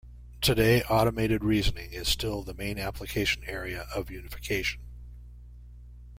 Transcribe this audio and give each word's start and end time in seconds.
Today, 0.41 0.81
automated 0.85 1.43
reasoning 1.43 1.93
is 1.93 2.07
still 2.07 2.41
the 2.41 2.55
main 2.55 2.79
application 2.79 3.43
area 3.45 3.85
of 3.93 4.09
unification. 4.09 4.81